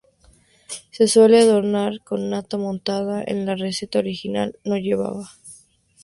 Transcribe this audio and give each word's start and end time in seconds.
Se 0.89 1.07
suele 1.07 1.39
adornar 1.41 2.01
con 2.03 2.27
nata 2.31 2.57
montada 2.57 3.21
pero 3.23 3.45
la 3.45 3.55
receta 3.55 3.99
original 3.99 4.57
no 4.63 4.75
llevaba. 4.75 5.29